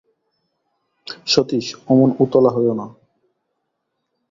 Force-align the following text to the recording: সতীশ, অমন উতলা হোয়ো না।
সতীশ, 1.27 1.65
অমন 1.87 2.09
উতলা 2.19 2.51
হোয়ো 2.55 2.73
না। 2.73 2.87